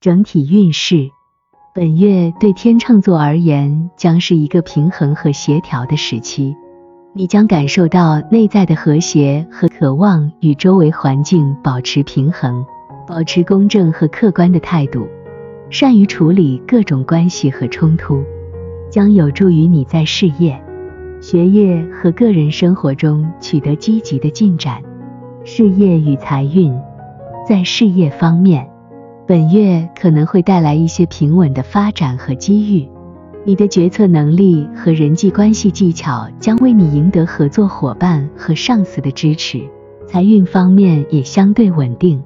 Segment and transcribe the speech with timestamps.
[0.00, 1.10] 整体运势，
[1.74, 6.54] 本月对天秤座而言将是一个平衡和协调的时期，
[7.14, 12.64] 你将感受到内在的和谐和渴望与周围环境保持平衡，
[13.08, 15.04] 保持公正和客观的态度，
[15.68, 18.22] 善于处理各种关系和冲突，
[18.88, 20.62] 将有助于你在事业、
[21.20, 24.80] 学业和个人生活中取得积极的进展。
[25.42, 26.72] 事业与财运，
[27.44, 28.70] 在事业方面。
[29.28, 32.88] 本月可能会带来一些平稳的发展和机遇，
[33.44, 39.60] 你的决策能力和人际关系技巧将为你赢得合作伙伴和上司的支持。
[40.06, 42.22] 财运方面也相对稳定，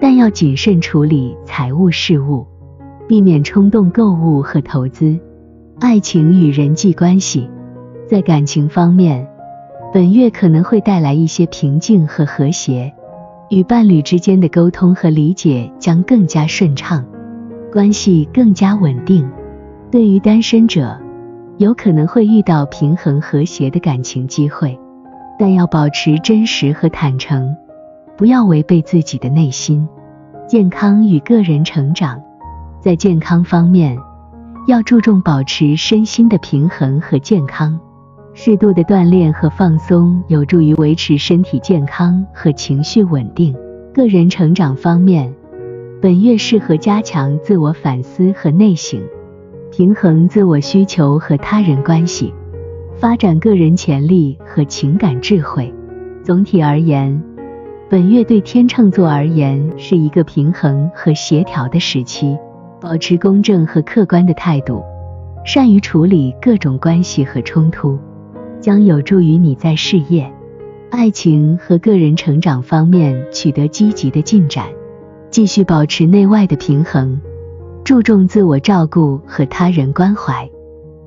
[0.00, 2.46] 但要谨慎处理财务事务，
[3.08, 5.18] 避免冲动购物和投资。
[5.80, 7.50] 爱情与人际关系，
[8.06, 9.26] 在感情方面，
[9.92, 12.94] 本月可能会带来一些平静和和谐。
[13.52, 17.04] 与伴侣之间的沟通和理解将更加顺畅，
[17.70, 19.30] 关系更加稳定。
[19.90, 20.98] 对于单身者，
[21.58, 24.80] 有可能会遇到平衡和谐的感情机会，
[25.38, 27.54] 但要保持真实和坦诚，
[28.16, 29.86] 不要违背自己的内心。
[30.48, 32.22] 健康与个人成长，
[32.80, 33.98] 在健康方面，
[34.66, 37.78] 要注重保持身心的平衡和健康。
[38.34, 43.54] 适度的锻炼和放松有助于维持身体健康和情绪稳定。
[43.92, 45.32] 个人成长方面，
[46.00, 48.98] 本月适合加强自我反思和内省，
[49.70, 52.32] 平衡自我需求和他人关系，
[52.96, 55.72] 发展个人潜力和情感智慧。
[56.24, 57.22] 总体而言，
[57.90, 62.38] 本月对天秤座而言是一个平衡和协调的时期，
[62.80, 64.82] 保持公正和客观的态度，
[65.44, 67.98] 善于处理各种关系和冲突。
[68.62, 70.32] 将有助于你在事业、
[70.88, 74.66] 爱情和个人成长方面取得积极的进展。
[75.30, 77.20] 继续保持内外的平衡，
[77.82, 80.48] 注重自我照顾和他人关怀，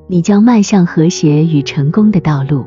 [0.08, 2.66] 你将迈向和谐与成功的道路。